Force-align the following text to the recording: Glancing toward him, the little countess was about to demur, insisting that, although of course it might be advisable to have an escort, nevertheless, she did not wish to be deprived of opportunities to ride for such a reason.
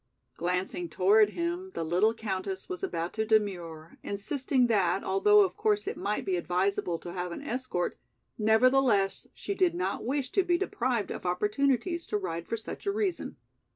Glancing 0.35 0.89
toward 0.89 1.29
him, 1.29 1.69
the 1.75 1.83
little 1.83 2.15
countess 2.15 2.67
was 2.67 2.81
about 2.81 3.13
to 3.13 3.23
demur, 3.23 3.99
insisting 4.01 4.65
that, 4.65 5.03
although 5.03 5.43
of 5.43 5.55
course 5.55 5.85
it 5.87 5.95
might 5.95 6.25
be 6.25 6.37
advisable 6.37 6.97
to 6.97 7.13
have 7.13 7.31
an 7.31 7.43
escort, 7.43 7.99
nevertheless, 8.35 9.27
she 9.35 9.53
did 9.53 9.75
not 9.75 10.03
wish 10.03 10.31
to 10.31 10.41
be 10.41 10.57
deprived 10.57 11.11
of 11.11 11.27
opportunities 11.27 12.07
to 12.07 12.17
ride 12.17 12.47
for 12.47 12.57
such 12.57 12.87
a 12.87 12.91
reason. 12.91 13.37